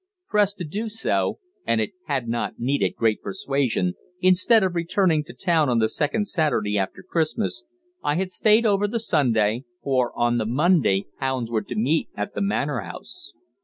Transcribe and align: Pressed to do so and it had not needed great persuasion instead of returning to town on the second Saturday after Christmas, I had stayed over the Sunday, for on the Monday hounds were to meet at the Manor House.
Pressed 0.29 0.57
to 0.57 0.63
do 0.63 0.89
so 0.89 1.37
and 1.63 1.79
it 1.79 1.91
had 2.07 2.27
not 2.27 2.55
needed 2.57 2.95
great 2.95 3.21
persuasion 3.21 3.93
instead 4.19 4.63
of 4.63 4.73
returning 4.73 5.23
to 5.23 5.31
town 5.31 5.69
on 5.69 5.77
the 5.77 5.87
second 5.87 6.27
Saturday 6.27 6.75
after 6.75 7.03
Christmas, 7.07 7.65
I 8.03 8.15
had 8.15 8.31
stayed 8.31 8.65
over 8.65 8.87
the 8.87 8.99
Sunday, 8.99 9.63
for 9.83 10.11
on 10.17 10.39
the 10.39 10.47
Monday 10.47 11.05
hounds 11.19 11.51
were 11.51 11.61
to 11.61 11.75
meet 11.75 12.09
at 12.15 12.33
the 12.33 12.41
Manor 12.41 12.79
House. 12.79 13.31